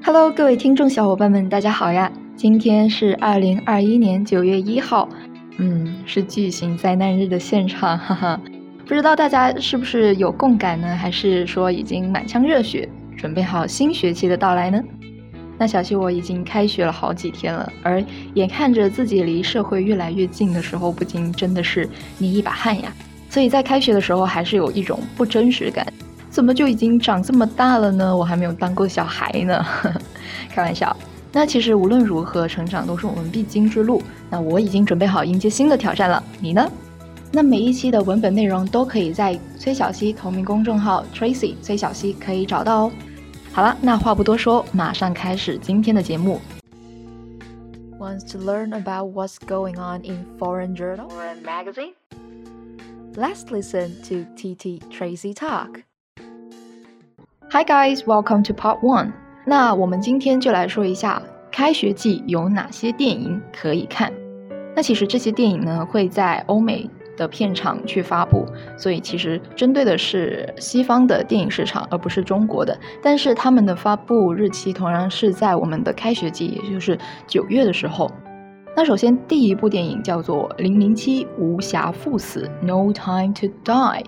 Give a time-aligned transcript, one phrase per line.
[0.00, 2.10] Hello，各位听众小伙伴们，大家好呀！
[2.36, 5.08] 今天是二零二一年九月一号，
[5.58, 8.40] 嗯，是巨型灾难日的现场，哈哈。
[8.86, 10.96] 不知道大家是不是有共感呢？
[10.96, 14.82] 还是说已经满腔热血，准备好新学期的到来呢？
[15.58, 18.02] 那小溪我已经开学了好几天了，而
[18.34, 21.88] 眼看着自己离社会越来越近的时候，不禁真的是
[22.18, 22.92] 捏一把汗呀。
[23.28, 25.86] 所以在开学的时候，还是有一种不真实感。
[26.30, 28.16] 怎么就已经长这么大了呢？
[28.16, 29.64] 我还没有当过小孩呢，
[30.50, 30.96] 开玩笑。
[31.32, 34.02] 那其实无论如何，成长都是我们必经之路。
[34.30, 36.70] 那我已经准备好迎接新的挑战了，你呢？
[37.30, 42.92] 那每一期的文本内容都可以在崔小溪同名公众号 Tracy 崔小溪可以找到哦。
[43.52, 46.40] 好了，那话不多说，马上开始今天的节目。
[47.98, 51.94] Wants to learn about what's going on in foreign journal or magazine?
[53.14, 55.82] Let's listen to TT Tracy talk.
[57.50, 59.10] Hi guys, welcome to Part One.
[59.46, 64.12] 那我们今天就来说一下开学季有哪些电影可以看。
[64.76, 68.44] 那其实这些电影呢会在欧美的片场去发布，
[68.76, 72.78] 所以其实针对的是西方的电影市场，而不是中国的。
[73.02, 78.10] 但是他们的发布日期同样是在我们的开学季，也就是九月的时候。
[78.76, 84.04] 那首先第一部电影叫做《零零七：无暇赴死》（No Time to Die）。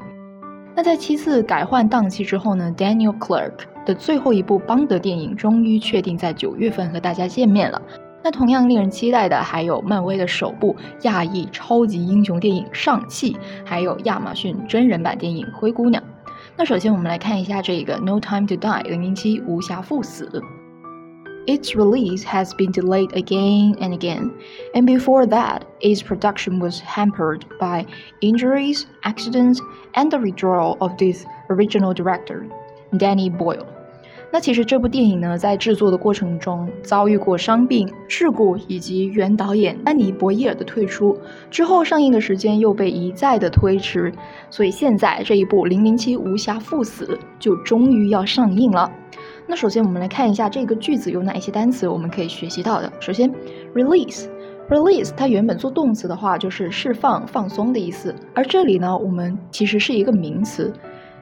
[0.74, 3.52] 那在七次改换档期之后呢？Daniel Clark
[3.84, 7.80] 的最后一部邦德电影终于确定在九月份和大家见面了。
[8.22, 13.32] 那同样令人期待的还有漫威的首部亚裔超级英雄电影《上汽》，
[13.64, 16.02] 还有亚马逊真人版电影《灰姑娘》。
[16.56, 20.42] 那首先我们来看一下这个《No Time to Die》零零七无暇赴死。
[21.46, 24.30] Its release has been delayed again and again,
[24.74, 27.86] and before that, its production was hampered by
[28.20, 29.58] injuries, accidents,
[29.94, 32.44] and the withdrawal of this original director,
[32.92, 33.66] Danny Boyle.
[34.32, 41.18] 那其实这部电影呢，在制作的过程中遭遇过伤病、事故以及原导演丹尼·博伊尔的退出，
[41.50, 44.12] 之后上映的时间又被一再的推迟，
[44.48, 47.06] 所以现在这一部《零零七：无暇赴死》
[47.40, 48.88] 就终于要上映了。
[49.50, 52.92] 那首先我们来看一下这个句子有哪一些单词我们可以学习到的。
[53.00, 53.28] 首先
[53.74, 60.72] ，release，release 它原本做动词的话就是释放、放松的意思，而这里呢，我们其实是一个名词，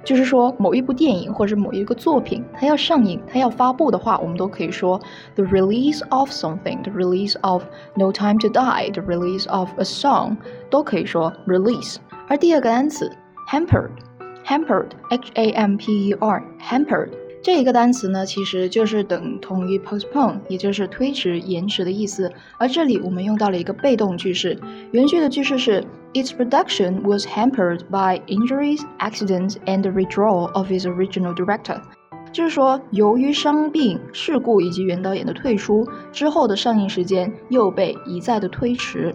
[0.04, 5.00] 就是说某一部电影或者某一个作品它要上映、它要发布的话，我们都可以说
[5.34, 7.64] the release of something，the release of
[7.94, 10.36] No Time to Die，the release of a song
[10.68, 11.96] 都可以说 release。
[12.28, 13.10] 而第二个单词
[13.50, 17.08] hampered，hampered，h a m p e r，hampered。
[17.48, 22.30] 这一个单词呢，其实就是等同于 postpone，也就是推迟、延迟的意思。
[22.58, 24.54] 而这里我们用到了一个被动句式，
[24.90, 25.82] 原句的句式是
[26.12, 31.80] Its production was hampered by injuries, accidents, and the withdrawal of its original director。
[32.32, 39.14] 就是说，由于伤病、事故以及原导演的退出，之后的上映时间又被一再的推迟。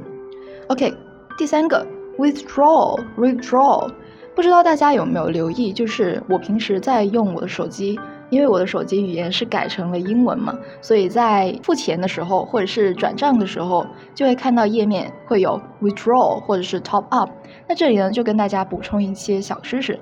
[0.70, 0.92] OK，
[1.38, 1.86] 第三个
[2.18, 3.92] withdrawal，withdraw，
[4.34, 8.00] 不知道大家有没有留意，就是我平时在用我的手机。
[8.34, 13.86] 因为我的手机语言是改成了英文嘛，所以在付钱的时候或者是转账的时候，
[14.16, 17.30] 就会看到页面会有 withdraw 或者是 top up。
[17.68, 20.00] 那这里呢，就跟大家补充一些小知识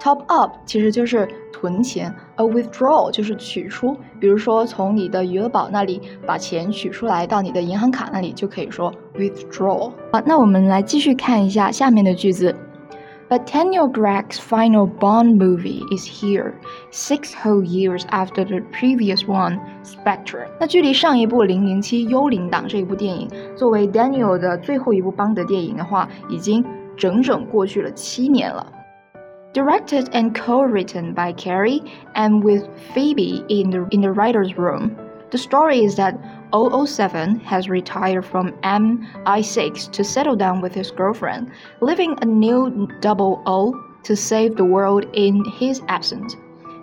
[0.00, 3.94] ：top up 其实就是囤钱，而 withdrawal 就是取出。
[4.18, 9.92] 比如说从你的余额宝那里把钱取出来到你的银行卡那里，就可以说 withdraw。
[10.12, 12.54] 好，那我们来继续看一下下面的句子。
[13.30, 16.52] But Daniel Craig's final Bond movie is here,
[16.90, 20.46] six whole years after the previous one, Spectre。
[20.60, 26.64] 那距离上一部《零零七：幽灵党》这一部电影，作为 Daniel 的最后一部邦德电影的话，已经
[26.96, 28.70] 整整过去了七年了。
[29.54, 31.80] Directed and co-written by Cary
[32.14, 34.90] and with Phoebe in the in the writers' room,
[35.30, 36.16] the story is that
[36.51, 41.47] 007 has retired from MI6 to settle down with his girlfriend,
[41.79, 46.35] leaving a new 00 to save the world in his absence.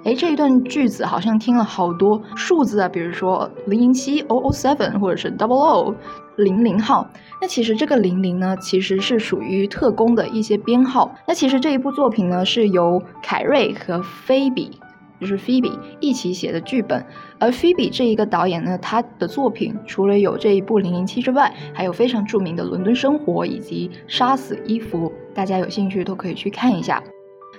[0.04, 5.94] 哎，这一段句子好像听了好多数字啊，比如说零零七 007或者是 double O
[6.37, 7.08] 零零号。
[7.40, 11.12] 那其实这个零零呢，其实是属于特工的一些编号。
[11.26, 14.78] 那其实这一部作品呢，是由凯瑞和菲比
[15.21, 17.06] 就是 Phoebe 一起写的剧本，
[17.39, 27.01] 而 Phoebe 这一个导演呢，他的作品除了有这一部《零零七》之外，还有非常著名的《伦敦生活》以及《杀死伊芙》，大家有兴趣都可以去看一下。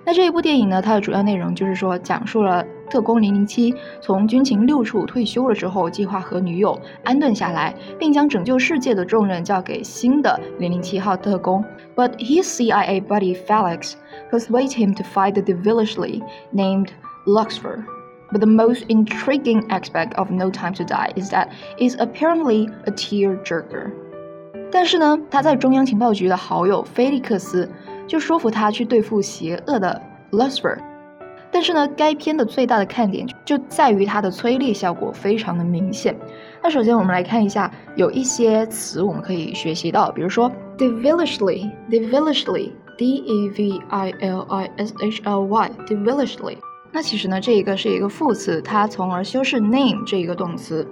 [0.05, 11.65] 那这一部电影呢，它的主要内容就是说，讲述了特工零零七从军情六处退休了之后，计划和女友安顿下来，并将拯救世界的重任交给新的零零七号特工。
[11.95, 13.93] But his CIA buddy Felix
[14.29, 16.21] persuade him to fight the devilishly
[16.53, 16.89] named
[17.27, 17.85] Lyutsifer.
[18.31, 22.91] But the most intriguing aspect of No Time to Die is that it's apparently a
[22.91, 23.91] tear-jerker.
[24.71, 27.71] 但是呢，他在中央情报局的好友菲利克斯
[28.07, 30.79] 就说服他去对付邪恶的 Lyutsifer。
[31.51, 36.17] 但是呢，该片的最大的看点就在于它的催泪效果非常的明显。
[36.63, 46.57] 那首先我们来看一下，有一些词我们可以学习到，比如说 devilishly，devilishly，d e v i l i s h l y，devilishly。
[46.93, 50.87] 那其实呢，这一个是一个副词，它从而修饰 name 这一个动词。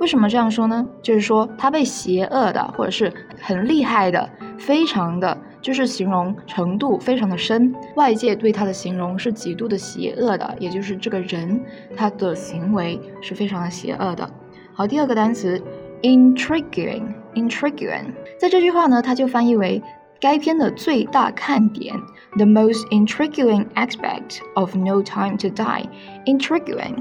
[0.00, 0.84] 为什么这样说呢？
[1.02, 4.28] 就是说它被邪恶的，或者是很厉害的，
[4.58, 5.36] 非常的。
[5.60, 11.60] 就是形容程度非常的深，外界对他的形容是极度的邪恶的，也就是这个人
[11.96, 14.28] 他的行为是非常的邪恶的。
[14.74, 15.62] 好，第二个单词
[16.02, 18.06] intriguing，intriguing，
[18.40, 19.80] 在这句话呢，它就翻译为
[20.22, 21.92] 该片的最大看点
[22.36, 26.94] ，the most intriguing aspect of No Time to Die，intriguing。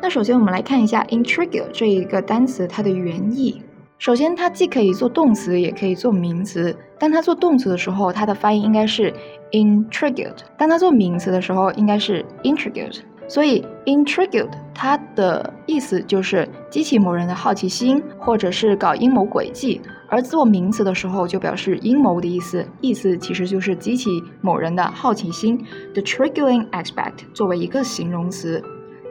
[0.00, 3.60] 那首先我们来看一下 intrigue 这一个单词它的原意。
[3.98, 6.72] 首先，它既可以做动词，也可以做名词。
[7.00, 9.12] 当它做动词的时候，它的发音应该是
[9.50, 13.00] intrigued；当它做名词的时候，应该是 intrigued。
[13.28, 24.08] 所以，intrigued 它的意思就是激起某人的好奇心，或者是搞阴谋诡计；而做名词的时候，就表示阴谋的意思，意思其实就是激起
[24.40, 25.62] 某人的好奇心。
[25.92, 28.64] The triggering aspect 作为一个形容词，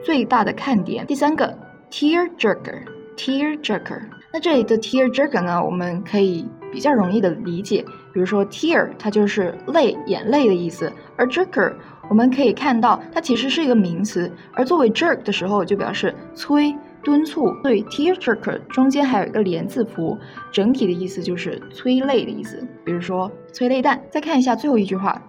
[0.04, 1.06] 最大的看点。
[1.06, 1.56] 第三个
[1.88, 4.00] ，tearjerker，tearjerker。
[4.32, 11.72] 那这里的 tearjerker 呢，我们可以比较容易的理解，比如说 tear 它就是泪、眼泪的意思，而 jerker
[12.08, 17.52] 我们可以看到它其实是一个名词，而作为 jerk 的时候就表示催、敦促。
[17.62, 20.18] 所以 t e a r j e r k 中间还有一个连字符，
[20.50, 22.66] 整体的意思就是催泪的意思。
[22.84, 24.00] 比如说催泪弹。
[24.10, 25.20] 再看一下最后一句话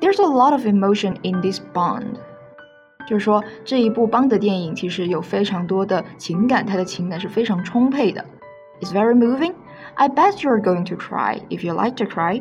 [0.00, 2.04] ，There's a lot of emotion in this bond，
[3.06, 8.24] 就是说这一部邦德电影其实有非常多的情感，它的情感是非常充沛的。
[8.80, 9.54] It's very moving.
[9.94, 12.40] I bet you're going to cry if you like to cry.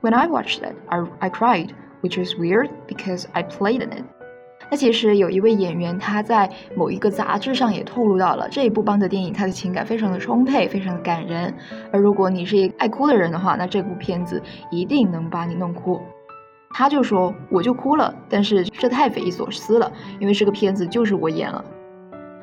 [0.00, 1.70] When I watched it, I, I cried,
[2.02, 4.04] which is weird because I played in it.
[4.70, 11.52] 那其实有一位演员，他在某一个杂志上也透露到了这一部邦德电影，他的情感非常的充沛，非常的感人。
[11.92, 16.00] 而如果你是一个爱哭的人的话，那这部片子一定能把你弄哭。
[16.70, 21.62] 他就说，我就哭了，但是这太匪夷所思了，因为这个片子就是我演了。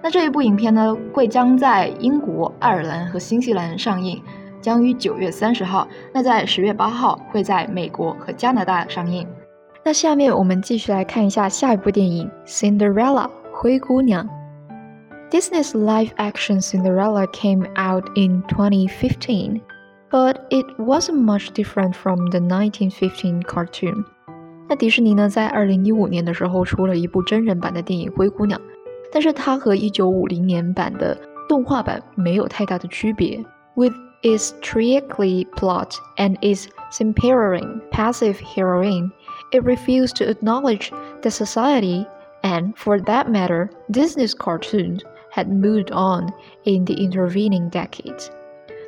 [0.04, 4.22] 那这一部影片呢，会将在英国、爱尔兰和新西兰上映，
[4.62, 5.88] 将于九月三十号。
[6.14, 9.28] 那在十月八号会在美国和加拿大上映。
[9.89, 14.29] 那下面我们继续来看一下下一部电影《Cinderella》灰姑娘。
[15.31, 19.61] Disney's live-action Cinderella came out in 2015,
[20.11, 24.05] but it wasn't much different from the 1915 cartoon.
[24.69, 28.59] 那迪士尼呢，在二零一五年的时候出了一部真人版的电影《灰姑娘》。
[29.13, 31.17] 但是它和1950年版的
[31.49, 33.45] 动画版没有太大的区别。
[33.77, 33.93] With
[34.23, 39.11] its tricky plot and its simpering passive heroine,
[39.53, 40.91] it refused to acknowledge
[41.23, 42.07] that society,
[42.43, 46.33] and for that matter, Disney's cartoons, had moved on
[46.65, 48.29] in the intervening decades.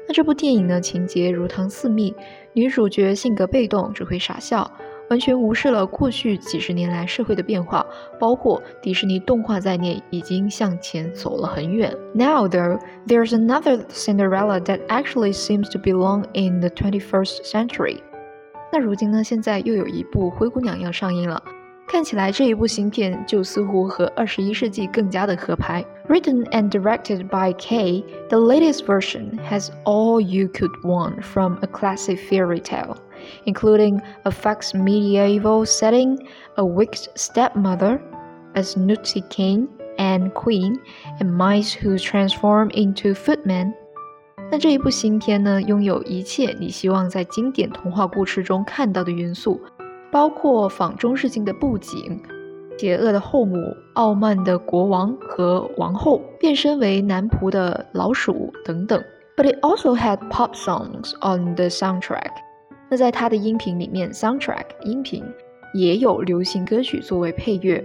[0.08, 2.14] 那这部电影呢，情节如糖似蜜，
[2.52, 4.70] 女主角性格被动，只会傻笑。
[5.08, 7.86] 完全无视了过去几十年来社会的变化，
[8.18, 11.96] 包括迪士尼动画在内，已经向前走了很远。
[12.12, 17.98] Now, though, there's another Cinderella that actually seems to belong in the 21st century.
[18.72, 19.22] 那如今呢？
[19.22, 21.42] 现在又有一部灰姑娘要上映了。
[21.88, 25.84] 看起来这一部新片就似乎和二十一世纪更加的合拍。
[26.08, 32.18] Written and directed by Kay, the latest version has all you could want from a classic
[32.18, 32.96] fairy tale,
[33.44, 36.18] including a fox medieval setting,
[36.56, 38.00] a wicked stepmother,
[38.54, 40.76] a snooty king and queen,
[41.20, 43.72] and mice who transform into footmen.
[44.51, 49.59] 那这一部新片呢，拥有一切你希望在经典童话故事中看到的元素。
[50.11, 52.21] 包括仿中世纪的布景、
[52.77, 53.55] 邪恶的后母、
[53.93, 59.01] 傲慢的国王和王后、变身为男仆的老鼠等等。
[59.37, 62.31] But it also had pop songs on the soundtrack。
[62.89, 65.23] 那在它的音频里面，soundtrack 音频
[65.73, 67.81] 也有流行歌曲作为配乐。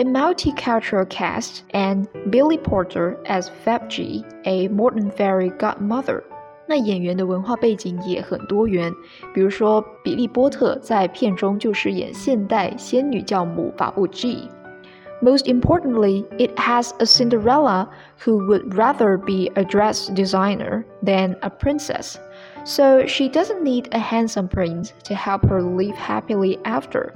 [0.00, 6.22] A multicultural cast and Billy Porter as Fabji, a modern fairy godmother.
[6.68, 8.92] 那演员的文化背景也很多元，
[9.32, 17.88] 比如说比利波特在片中就是演现代仙女教母法布 G。Most importantly, it has a Cinderella
[18.22, 22.16] who would rather be a dress designer than a princess,
[22.66, 27.14] so she doesn't need a handsome prince to help her live happily after.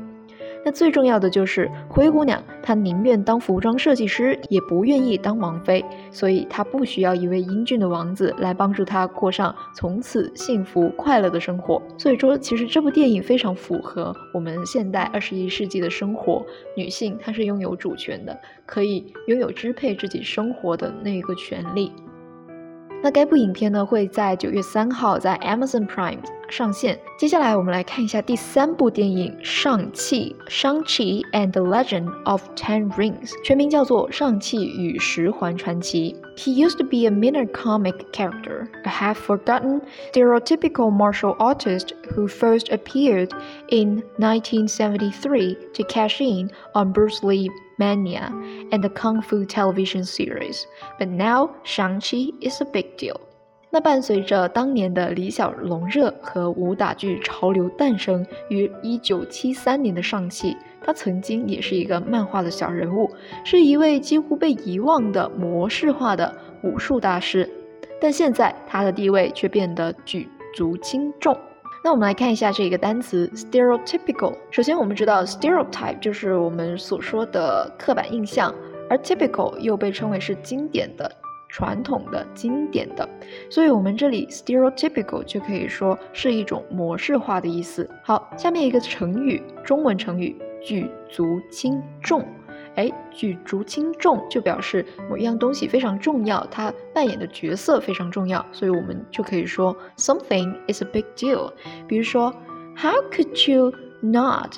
[0.66, 11.80] 那最重要的就是灰姑娘，她宁愿当服装设计师，也不愿意当王妃，所以她不需要一位英俊的王子来帮助她过上从此幸福快乐的生活。
[12.00, 16.44] 所以说，其实这部电影非常符合我们现代二十一世纪的生活。
[16.76, 21.92] 女性她是拥有主权的，可以拥有支配自己生活的那个权利。
[23.06, 26.18] 那该部影片呢，会在九月三号在 Amazon Prime
[26.50, 27.00] 上线。
[27.20, 36.16] 接下来我们来看一下第三部电影《上汽》（Shang-Chi and the Legend of Ten Rings），全名叫做《上汽与十环传奇》。
[36.38, 42.70] He used to be a minor comic character, a half forgotten, stereotypical martial artist who first
[42.70, 43.32] appeared
[43.70, 47.50] in 1973 to cash in on Bruce Lee
[47.80, 48.32] Mania
[48.72, 50.68] and the Kung Fu television series.
[51.00, 53.20] But now, Shang-Chi is a big deal.
[53.72, 60.56] 那伴随着当年的李小龙热和武打剧潮流诞生于1973年的尚气。
[60.86, 63.10] 他曾经也是一个漫画的小人物，
[63.44, 67.50] 是一位几乎被遗忘的模式化的武术大师，
[68.00, 71.36] 但现在他的地位却变得举足轻重。
[71.84, 74.36] 那我们来看一下这个单词 stereotypical。
[74.52, 78.54] 首先，我们知道 stereotype 就是我们所说的刻板印象，
[78.88, 81.12] 而 typical 又被称为是经典的、
[81.48, 83.08] 传统的、经典的。
[83.52, 87.88] 所以，我们这里 stereotypical 就可以说是一种模式化的意思。
[88.04, 92.27] 好，下面一个成语，中文成语举足轻重。
[92.77, 101.53] 哎，举足轻重就表示某一样东西非常重要，它扮演的角色非常重要，所以我们就可以说 something is a big deal。
[101.89, 102.33] 比如说，
[102.77, 104.55] How could you not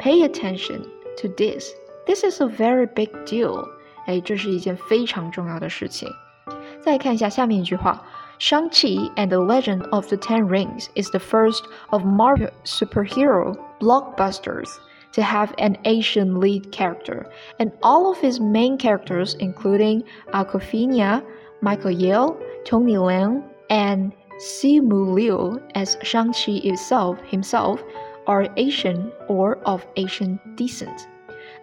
[0.00, 0.80] pay attention
[1.20, 1.70] to this?
[2.06, 3.68] This is a very big deal。
[4.06, 6.08] 哎，这是一件非常重要的事情。
[6.80, 8.02] 再看一下下面一句话，
[8.40, 14.68] Shang-Chi and the Legend of the Ten Rings is the first of Marvel superhero blockbusters
[15.17, 17.25] to have an Asian lead character,
[17.59, 21.23] and all of his main characters, including Awkwafina,
[21.59, 27.81] Michelle Yeoh, Tony Leung, and Simu Liu as Shang-Chi itself himself,
[28.27, 31.07] are Asian or of Asian descent.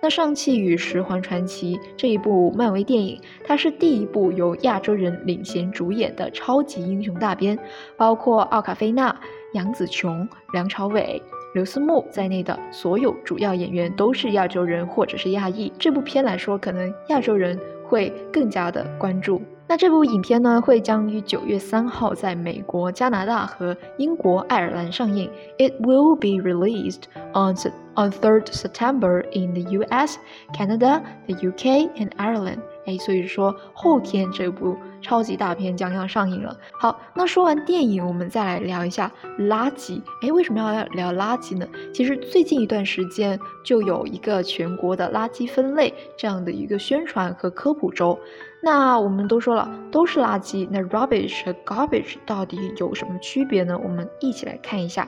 [0.03, 7.59] 那《尚气与十环传奇》这一部漫威电影，它是第一部由亚洲人领衔主演的超级英雄大片，
[7.97, 9.15] 包括奥卡菲娜、
[9.53, 11.23] 杨紫琼、梁朝伟、
[11.55, 15.73] 刘思慕在内的所有主要演员都是亚洲人或者是亚裔。
[15.79, 19.41] 这部片来说，可能亚洲人会更加的关注。
[19.67, 25.31] 那这部影片呢，会将于九月三号在美国、加拿大和英国、爱尔兰上映。
[25.57, 27.55] It will be released on
[27.95, 30.19] on third September in the U.S.,
[30.53, 31.89] Canada, the U.K.
[31.97, 32.59] and Ireland.
[32.85, 36.57] 哎，所以说后天这部超级大片将要上映了。
[36.73, 40.01] 好，那说完电影，我们再来聊一下垃圾。
[40.23, 41.69] 哎，为什么要聊垃圾呢？
[41.93, 48.19] 其实最近一段时间就有一个全国的垃圾分类这样的一个宣传和科普周。
[48.63, 50.67] 那我们都说了，都是垃圾。
[50.71, 53.79] 那 rubbish 和 garbage 到底有什么区别呢？
[53.85, 55.07] 我们一起来看一下。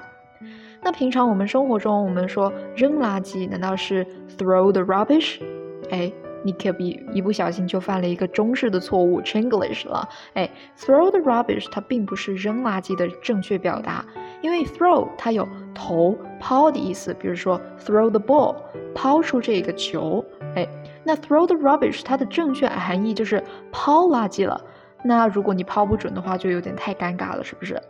[0.82, 5.40] 那平常我们生活中，我们说扔垃圾，难道是 throw the rubbish？
[5.90, 6.12] 哎。
[6.46, 10.08] 你可别一不小心就犯了一个中式的错误，Chinglish 了。
[10.34, 10.48] 哎
[10.78, 14.04] ，throw the rubbish 它并不是扔垃圾的正确表达，
[14.40, 17.12] 因为 throw 它有投、抛的意思。
[17.14, 18.54] 比如说 throw the ball，
[18.94, 20.24] 抛出这个球。
[20.54, 20.68] 哎，
[21.02, 24.60] 那 throw the rubbish 它的正确含义就是抛垃圾了。
[25.02, 27.82] 那如果你抛不准的话，就有点太尴尬了，是不是？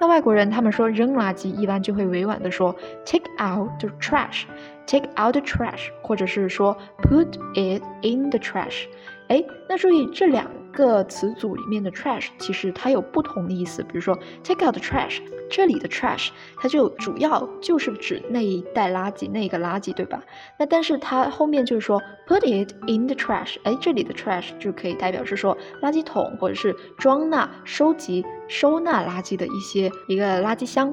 [0.00, 2.74] 那外国人他们说扔垃圾，一般就会委婉的说
[3.04, 8.84] take out the trash，take out the trash，或者是说 put it in the trash。
[9.28, 13.82] 哎，那注意这两个词组里面的 trash，其实它有不同的意思。
[13.82, 20.22] 比如说 take out the trash，这里的 trash 它就主要就是指那一袋垃圾，那个垃圾，对吧？
[20.58, 30.92] 那但是它后面就是说 put it in the trash，哎，这里的 trash 就可以代表是说垃圾桶或者是装纳、收集、收纳垃圾的一些一个垃圾箱。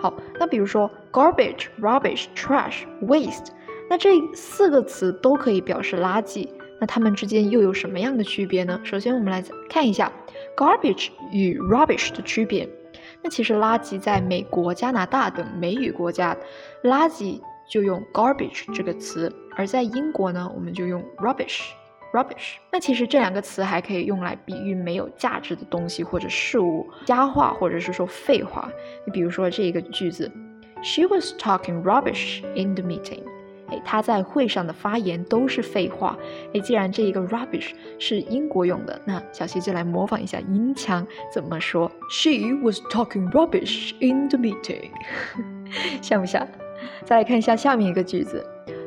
[0.00, 3.48] 好，那比如说 garbage、rubbish、trash、waste，
[3.90, 6.48] 那这四个词都可以表示垃圾。
[6.80, 8.80] 那它们之间又有什么样的区别呢？
[8.82, 10.10] 首先，我们来看一下
[10.56, 12.68] garbage 与 rubbish 的区别。
[13.22, 16.36] 那其实垃圾在美国、加拿大等美语国家，
[16.82, 21.60] 垃圾就用 garbage 这个词，而在英国呢，我们就用 rubbish。
[22.12, 22.56] rubbish。
[22.72, 28.68] 那其实这两个词还可以用来比喻没有价值的东西或者事物，瞎话或者是说废话。
[29.06, 30.28] 你比如说这个句子
[30.82, 33.22] ，She was talking rubbish in the meeting。
[33.70, 36.16] 哎，他在会上的发言都是废话。
[36.54, 41.90] 哎，既然这一个 rubbish 是英国用的，那小溪就来模仿一下英腔怎么说。
[42.10, 44.90] She was talking rubbish in the meeting，
[46.02, 46.46] 像不像？
[47.04, 48.44] 再来看一下下面一个句子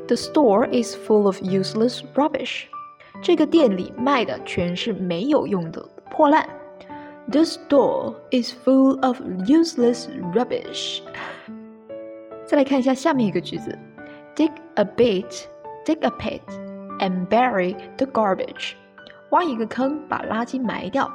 [0.07, 2.63] The store is full of useless rubbish.
[3.21, 6.47] 这个店里卖的全是没有用的破烂。
[7.31, 11.01] The store is full of useless rubbish.
[12.45, 13.77] 再来看一下下面一个句子
[14.34, 15.46] ：Dig a bit,
[15.84, 16.42] dig a pit,
[16.98, 18.74] and bury the garbage.
[19.30, 21.10] 挖一个坑，把垃圾埋掉。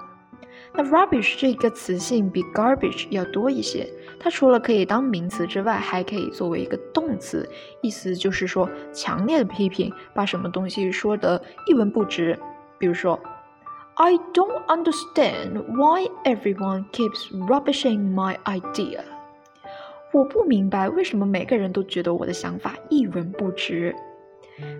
[0.76, 3.88] 那 rubbish 这个词性比 garbage 要多一些，
[4.20, 7.48] 它除了可以当名词之外，还可以作为一个动词，
[7.82, 12.38] 意思就是说强烈的批评，把什么东西说得一文不值。
[12.78, 13.20] 比如说，
[13.96, 19.02] I don't understand why everyone keeps rubbishing my idea。
[20.13, 23.95] 我不明白为什么每个人都觉得我的想法一文不值。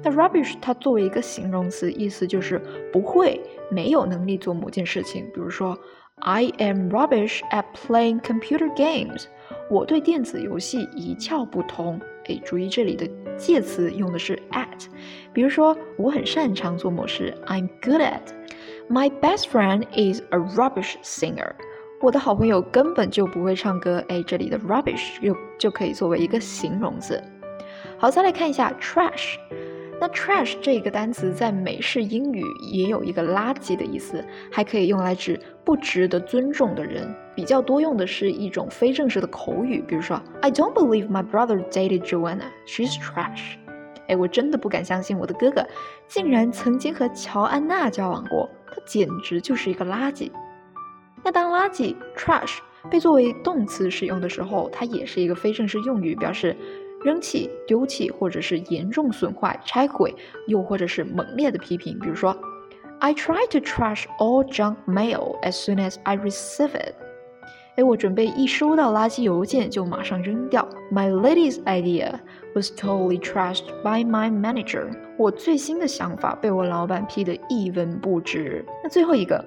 [0.03, 2.61] 那 rubbish 它作为一个形容词，意思就是
[2.93, 5.25] 不会、没有能力做某件事情。
[5.33, 5.79] 比如说
[6.17, 9.27] ，I am rubbish at playing computer games。
[9.71, 12.01] 我对电子游戏一窍不通。
[12.25, 14.87] 哎，注意这里的介词用的是 at。
[15.33, 18.23] 比如说，我很擅长做某事，I'm good at。
[18.89, 21.53] My best friend is a rubbish singer。
[22.01, 24.03] 我的好朋友根本就不会唱歌。
[24.09, 27.21] 哎，这里的 rubbish 又就可以作为一个形容词。
[27.99, 29.35] 好，再来看一下 trash。
[30.01, 37.13] 那 trash 这个单词在美式英语也有一个垃圾的意思，还可以用来指不值得尊重的人。
[37.35, 42.45] 比较多用的是一种非正式的口语，比如说 I don't believe my brother dated Joanna.
[42.65, 43.57] She's trash.
[44.07, 45.67] 哎，我真的不敢相信我的哥哥
[46.07, 50.31] 竟然曾经和乔安娜交往过，他简直就是一个垃圾。
[51.29, 52.57] 那当垃圾 trash
[52.91, 56.57] 被作为动词使用的时候，它也是一个非正式用语，表示。
[57.05, 60.13] 扔弃、丢弃，或者是严重损坏、拆毁，
[60.47, 61.97] 又或者是猛烈的批评。
[62.01, 62.35] 比如说
[62.99, 66.95] ，I try to trash all junk mail as soon as I receive it。
[67.77, 70.67] 哎，我准备一收到垃圾邮件就马上扔掉。
[70.91, 72.19] My latest idea
[72.55, 74.89] was totally trashed by my manager。
[75.17, 78.65] 我最新的想法被我老板批得一文不值。
[78.83, 79.45] 那最后一个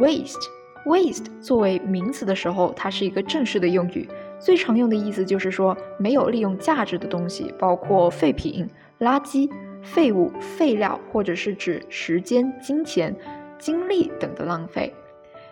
[0.00, 0.42] ，waste
[0.86, 4.08] waste 作为名词的时候它是一个正式的用语。
[4.38, 8.68] 最常用的意思就是说没有利用价值的东西包括废品
[9.00, 9.50] 垃圾
[9.82, 13.14] 废物废料或者是指时间金钱
[13.58, 14.92] 精力等的浪费。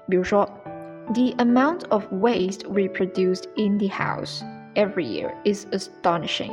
[0.08, 0.48] 比如说
[1.14, 4.42] the amount of waste reproduced in the house
[4.74, 6.52] every year is astonishing.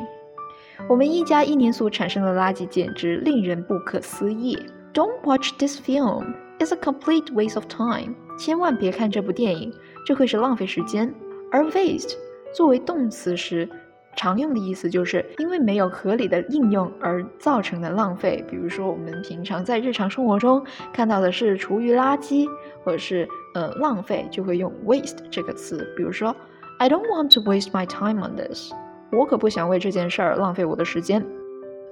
[0.89, 4.57] 我们一家一年所产生的垃圾简直令人不可思议。
[4.93, 6.33] Don't watch this film.
[6.63, 8.15] It's a complete waste of time。
[8.37, 9.71] 千万别看这部电影，
[10.05, 11.13] 这会是浪费时间。
[11.51, 12.13] 而 waste
[12.55, 13.67] 作为动词时，
[14.15, 18.43] 常用的意思就是因为没有合理的应用而造成的浪费。
[18.49, 22.47] 比如说，我们平常在日常生活中看到的是厨余垃圾，
[22.83, 25.85] 或者是呃浪费，就会用 waste 这个词。
[25.97, 26.35] 比如说
[26.79, 28.71] ，I don't want to waste my time on this。
[29.11, 31.23] 我可不想为这件事儿浪费我的时间。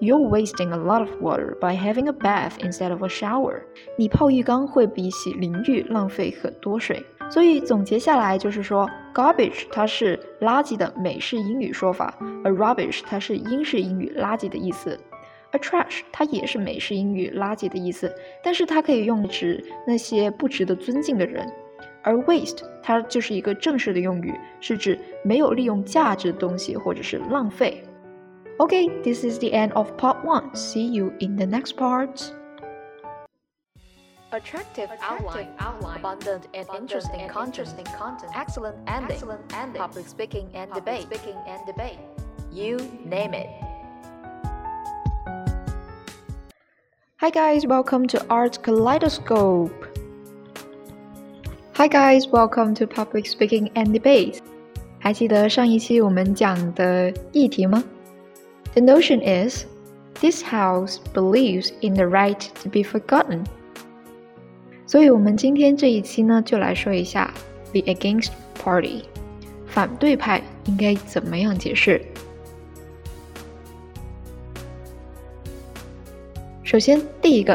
[0.01, 3.61] You're wasting a lot of water by having a bath instead of a shower。
[3.95, 7.05] 你泡浴缸会比洗淋浴浪费很多水。
[7.29, 14.99] 所以总结下来就是说，garbage 它是垃圾的美式英语说法，而 rubbish 它是英式英语垃圾的意思，
[15.51, 18.11] 而 trash 它也是美式英语垃圾的意思，
[18.43, 21.47] 但是它可以用指那些不值得尊敬的人，
[22.01, 27.83] 而 waste 它就是一个正式的用语，是指没有利用价值的东西或者是浪费。
[28.58, 30.54] Okay，this is the end of part one.
[30.56, 32.32] See you in the next part.
[34.32, 40.08] Attractive, outline, outline, abundant and interesting, and content, interesting content, excellent ending, excellent ending, public
[40.08, 41.98] speaking and public debate, speaking and debate.
[42.50, 43.48] You name it.
[47.20, 49.98] Hi guys, welcome to Art Kaleidoscope.
[51.74, 54.40] Hi guys, welcome to Public Speaking and Debate.
[54.98, 57.84] 还记得上一期我们讲的议题吗
[58.74, 59.64] ？The notion is,
[60.20, 63.44] this house believes in the right to be forgotten.
[64.86, 67.32] 所以，我们今天这一期呢，就来说一下
[67.72, 68.30] the against
[68.62, 69.02] party，
[69.66, 72.00] 反对派应该怎么样解释。
[76.62, 77.54] 首先，第一个，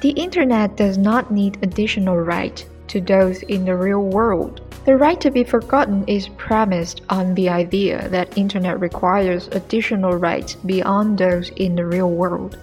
[0.00, 4.60] the internet does not need additional right to those in the real world.
[4.87, 10.55] The right to be forgotten is premised on the idea that internet requires additional rights
[10.55, 12.57] beyond those in the real world.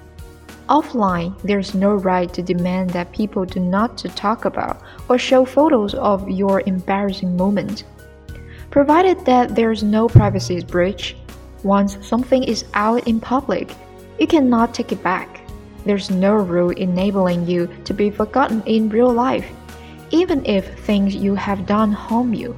[0.71, 5.45] Offline, there's no right to demand that people do not to talk about or show
[5.45, 7.85] photos of your embarrassing moment.
[8.71, 11.17] Provided that there's no privacy breach,
[11.63, 13.71] once something is out in public,
[14.19, 15.43] you cannot take it back.
[15.85, 19.47] There's no rule enabling you to be forgotten in real life,
[20.15, 22.53] even if things you have done harm you.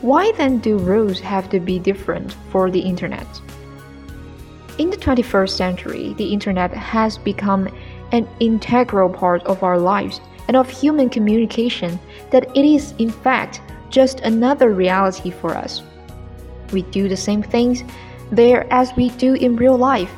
[0.00, 3.28] Why then do rules have to be different for the internet?
[4.78, 7.68] In the 21st century, the internet has become
[8.10, 11.98] an integral part of our lives and of human communication
[12.32, 15.80] that it is, in fact, just another reality for us.
[16.72, 17.84] We do the same things
[18.32, 20.10] there as we do in real life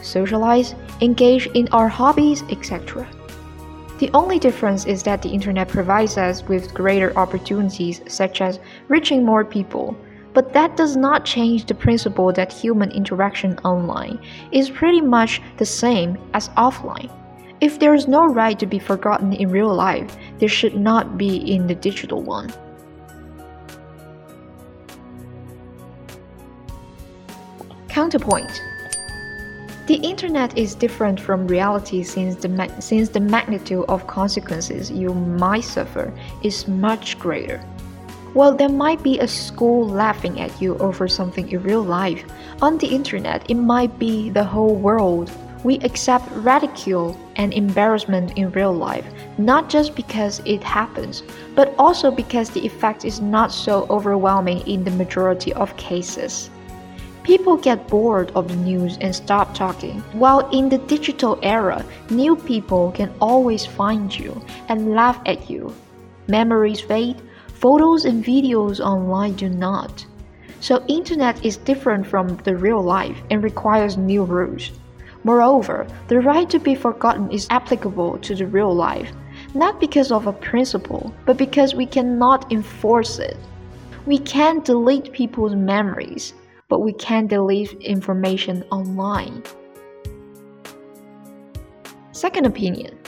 [0.00, 3.08] socialize, engage in our hobbies, etc.
[3.98, 9.24] The only difference is that the internet provides us with greater opportunities, such as reaching
[9.24, 9.96] more people,
[10.32, 14.18] but that does not change the principle that human interaction online
[14.50, 17.08] is pretty much the same as offline.
[17.60, 21.36] If there is no right to be forgotten in real life, there should not be
[21.36, 22.52] in the digital one.
[27.88, 28.60] Counterpoint
[29.86, 35.64] The internet is different from reality since the, since the magnitude of consequences you might
[35.64, 36.10] suffer
[36.42, 37.58] is much greater.
[38.32, 42.24] While there might be a school laughing at you over something in real life,
[42.62, 45.30] on the internet it might be the whole world.
[45.64, 49.04] We accept ridicule and embarrassment in real life,
[49.36, 51.22] not just because it happens,
[51.54, 56.48] but also because the effect is not so overwhelming in the majority of cases.
[57.24, 60.00] People get bored of the news and stop talking.
[60.12, 65.74] While in the digital era, new people can always find you and laugh at you.
[66.28, 67.20] Memories fade,
[67.64, 70.04] Photos and videos online do not.
[70.60, 74.70] So internet is different from the real life and requires new rules.
[75.22, 79.10] Moreover, the right to be forgotten is applicable to the real life,
[79.54, 83.38] not because of a principle, but because we cannot enforce it.
[84.04, 86.34] We can't delete people's memories,
[86.74, 89.44] but we can't delete information online.
[92.10, 92.98] Second opinion.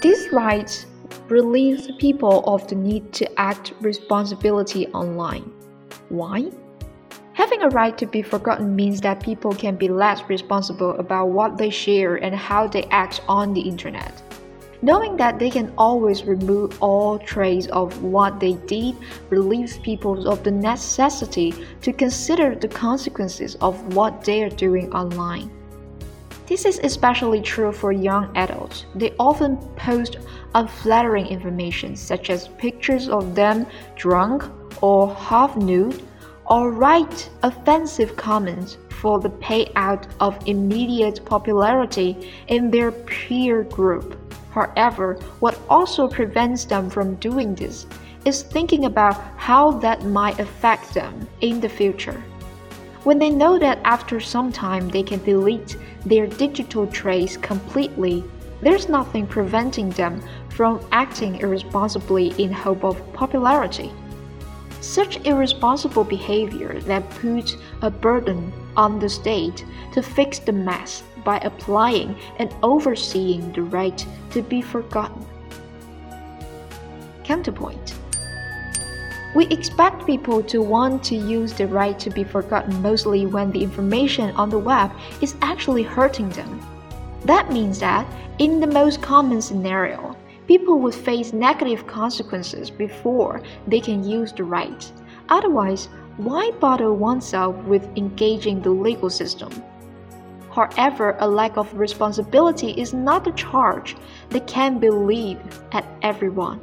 [0.00, 0.86] These rights
[1.28, 5.52] relieves people of the need to act responsibility online.
[6.08, 6.50] Why?
[7.34, 11.58] Having a right to be forgotten means that people can be less responsible about what
[11.58, 14.29] they share and how they act on the internet.
[14.82, 18.96] Knowing that they can always remove all trace of what they did
[19.28, 25.50] relieves people of the necessity to consider the consequences of what they are doing online.
[26.46, 28.86] This is especially true for young adults.
[28.94, 30.16] They often post
[30.54, 33.66] unflattering information, such as pictures of them
[33.96, 34.44] drunk
[34.80, 36.02] or half nude,
[36.46, 44.18] or write offensive comments for the payout of immediate popularity in their peer group.
[44.50, 47.86] However, what also prevents them from doing this
[48.24, 52.22] is thinking about how that might affect them in the future.
[53.04, 58.22] When they know that after some time they can delete their digital trace completely,
[58.60, 63.90] there's nothing preventing them from acting irresponsibly in hope of popularity.
[64.82, 71.38] Such irresponsible behavior that puts a burden on the state to fix the mess by
[71.38, 75.24] applying and overseeing the right to be forgotten.
[77.24, 77.94] Counterpoint
[79.32, 83.62] we expect people to want to use the right to be forgotten mostly when the
[83.62, 86.60] information on the web is actually hurting them.
[87.26, 90.16] That means that, in the most common scenario,
[90.48, 94.90] people would face negative consequences before they can use the right.
[95.28, 99.50] Otherwise, why bother oneself with engaging the legal system?
[100.50, 103.96] However, a lack of responsibility is not a charge
[104.30, 105.38] they can be levied
[105.72, 106.60] at everyone.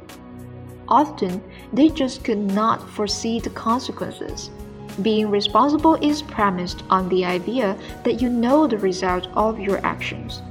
[0.88, 4.50] Often, they just could not foresee the consequences.
[5.02, 10.42] Being responsible is premised on the idea that you know the result of your actions.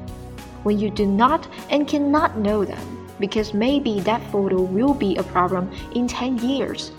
[0.64, 5.24] When you do not and cannot know them, because maybe that photo will be a
[5.24, 6.92] problem in 10 years,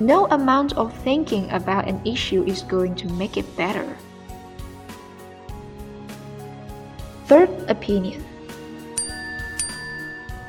[0.00, 3.96] no amount of thinking about an issue is going to make it better.
[7.28, 8.24] Third opinion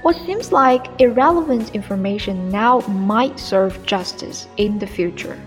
[0.02, 5.38] what seems like irrelevant information now might serve justice in the future.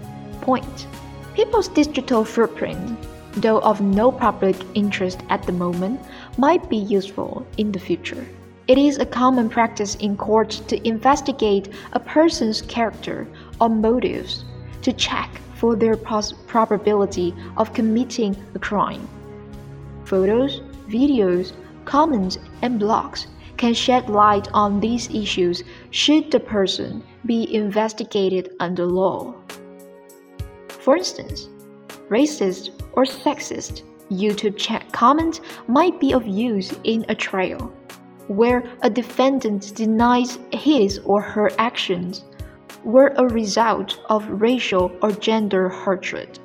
[0.43, 0.87] Point.
[1.35, 2.99] People's digital footprint,
[3.33, 6.01] though of no public interest at the moment,
[6.37, 8.27] might be useful in the future.
[8.69, 13.27] It is a common practice in courts to investigate a person's character
[13.59, 14.45] or motives
[14.83, 19.09] to check for their probability of committing a crime.
[20.05, 21.53] Photos, videos,
[21.85, 28.85] comments, and blogs can shed light on these issues should the person be investigated under
[28.87, 29.35] law.
[30.69, 31.49] For instance,
[32.09, 37.73] racist or sexist YouTube chat comments might be of use in a trial,
[38.29, 42.25] where a defendant denies his or her actions
[42.85, 46.39] were a result of racial or gender hatred.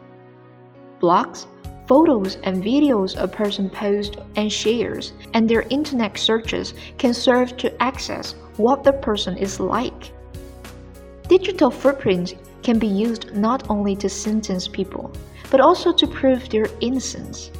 [1.01, 1.47] Blogs,
[1.87, 7.81] Photos and videos a person posts and shares, and their internet searches can serve to
[7.81, 10.11] access what the person is like.
[11.29, 15.13] Digital footprints can be used not only to sentence people,
[15.49, 17.51] but also to prove their innocence.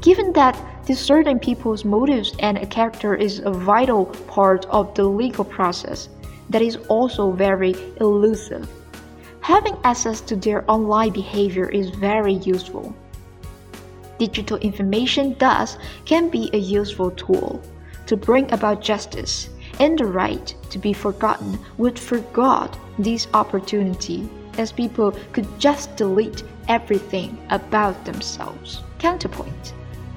[0.00, 5.44] Given that discerning people's motives and a character is a vital part of the legal
[5.44, 6.08] process,
[6.48, 8.66] that is also very elusive.
[9.40, 12.94] Having access to their online behavior is very useful.
[14.18, 17.60] Digital information thus can be a useful tool
[18.06, 19.50] to bring about justice,
[19.80, 26.42] and the right to be forgotten would forgot this opportunity as people could just delete
[26.68, 28.82] everything about themselves.
[28.98, 29.74] Counterpoint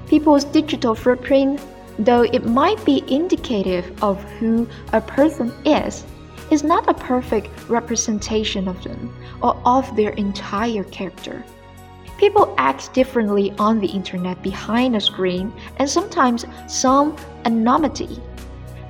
[0.08, 1.60] People's digital footprint,
[1.98, 6.04] though it might be indicative of who a person is,
[6.50, 11.44] is not a perfect representation of them or of their entire character.
[12.20, 18.20] People act differently on the internet behind a screen and sometimes some anonymity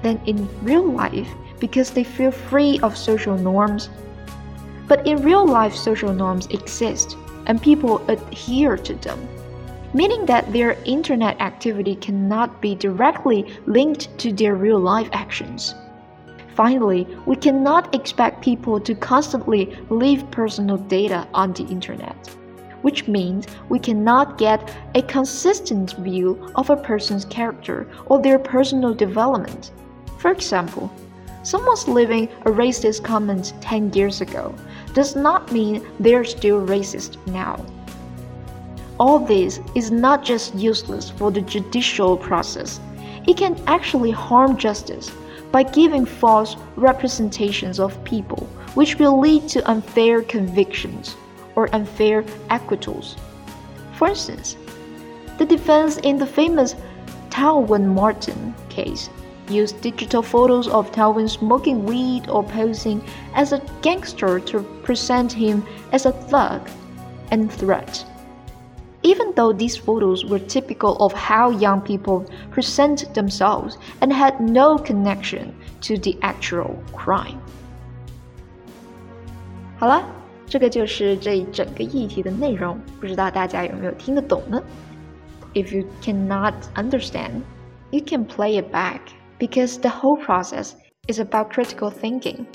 [0.02, 3.88] than in real life because they feel free of social norms.
[4.88, 7.16] But in real life, social norms exist
[7.46, 9.28] and people adhere to them,
[9.94, 15.76] meaning that their internet activity cannot be directly linked to their real life actions.
[16.56, 22.16] Finally, we cannot expect people to constantly leave personal data on the internet
[22.82, 28.94] which means we cannot get a consistent view of a person's character or their personal
[28.94, 29.70] development.
[30.18, 30.90] For example,
[31.42, 34.54] someone's leaving a racist comment 10 years ago
[34.94, 37.64] does not mean they're still racist now.
[38.98, 42.80] All this is not just useless for the judicial process,
[43.26, 45.10] it can actually harm justice
[45.52, 51.16] by giving false representations of people, which will lead to unfair convictions
[51.56, 53.16] or unfair acquittals.
[53.94, 54.56] For instance,
[55.38, 56.74] the defense in the famous
[57.30, 59.10] Trayvon Martin case
[59.48, 63.02] used digital photos of Trayvon smoking weed or posing
[63.34, 66.68] as a gangster to present him as a thug
[67.30, 68.04] and threat.
[69.02, 74.76] Even though these photos were typical of how young people present themselves and had no
[74.76, 77.40] connection to the actual crime.
[79.78, 80.19] 好了。
[80.50, 84.60] 这个就是这一整个议题的内容，不知道大家有没有听得懂呢
[85.54, 87.42] ？If you cannot understand,
[87.92, 88.98] you can play it back
[89.38, 90.72] because the whole process
[91.06, 92.46] is about critical thinking.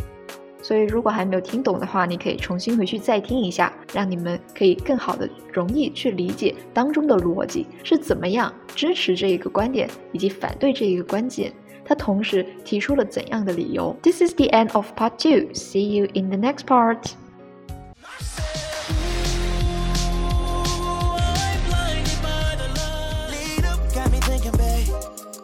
[0.61, 11.49] 所以如果还没有听懂的话，你可以重新回去再听一下，让你们可以更好的、容易去理解当中的逻辑是怎么样支持这一个观点以及反对这一个观点。
[11.85, 15.53] 它同时提出了怎样的理由？This is the end of part two.
[15.53, 17.13] See you in the next part.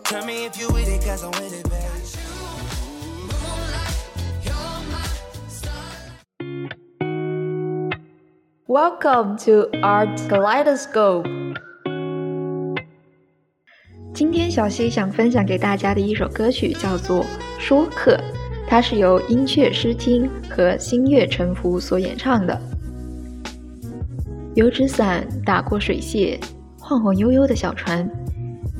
[0.04, 1.86] Tell me if you with it, cause I'm with it, babe.
[8.68, 11.26] Welcome to Art Kaleidoscope。
[14.14, 17.22] 今天小溪想分享给大家的一首歌曲叫做《
[17.58, 18.16] 说客》，
[18.71, 22.57] 它是由音雀诗听和星月沉浮所演唱的。
[24.55, 26.41] 油纸伞打过水榭，
[26.79, 28.09] 晃晃悠悠的小船。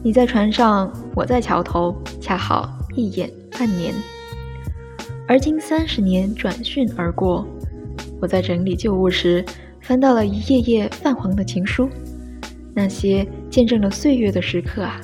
[0.02, 3.94] 你在船上，我在桥头，恰好一眼半年。
[5.28, 7.46] 而今三十年转瞬而过，
[8.22, 9.44] 我在整理旧物时，
[9.82, 11.90] 翻到了一页页泛黄的情书，
[12.74, 15.02] 那些见证了岁月的时刻啊，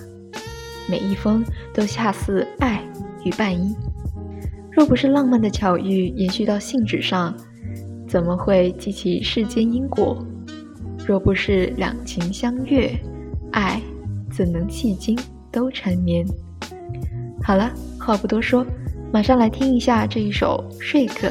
[0.89, 2.81] 每一封都恰似爱
[3.25, 3.75] 与伴衣。
[4.77, 7.35] 若不是浪漫的巧遇延续到信纸上，
[8.07, 10.23] 怎么会记起世间因果？
[11.03, 12.95] 若不是两情相悦，
[13.51, 13.81] 爱。
[14.31, 15.17] 怎能迄今
[15.51, 16.23] 都缠绵？
[17.41, 18.63] 好了，话不多说，
[19.11, 21.27] 马上来听一下这一首《睡客》。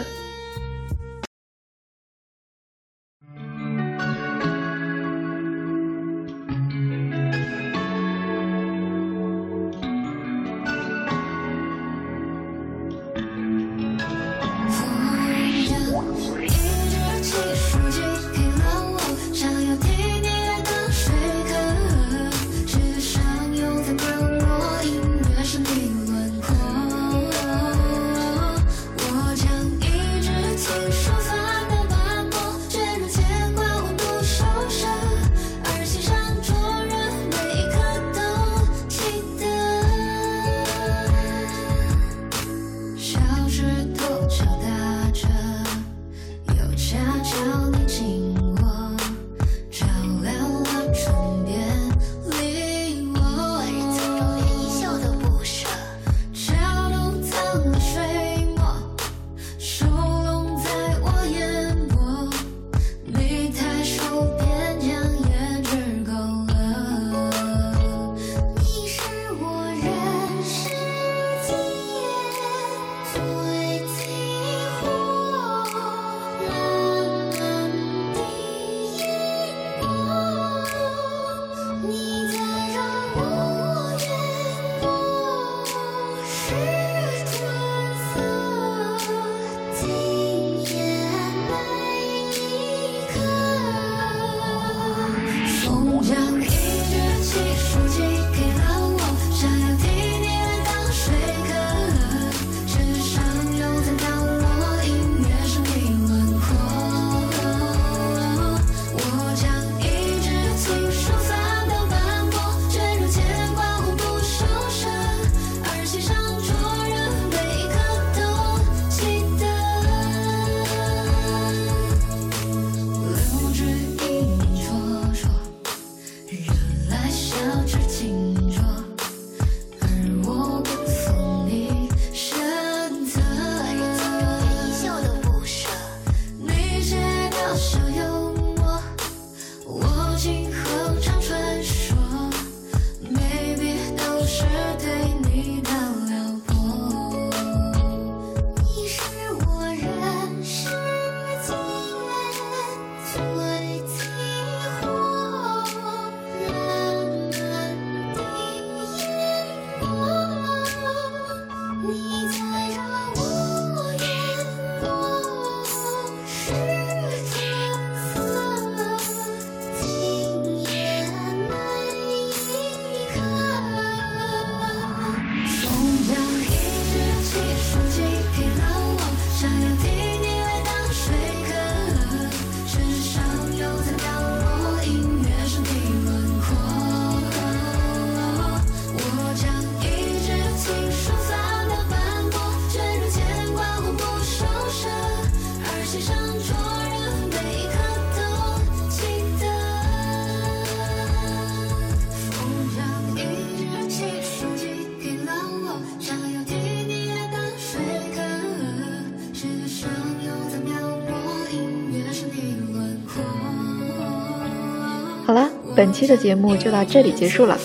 [215.97, 217.59] 期的节目就到这里结束了。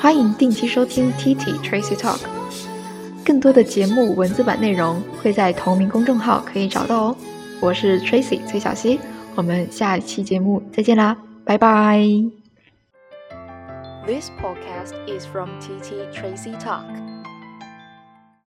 [0.00, 2.20] 欢迎定期收听 T T Tracy Talk，
[3.24, 7.16] 更多的节目文字版内容会在同名公众号可以找到哦。
[7.60, 9.00] 我是 Tracy 崔小溪，
[9.34, 11.98] 我们下一期节目再见啦，拜拜。
[14.06, 17.09] This podcast is from TT Tracy Talk.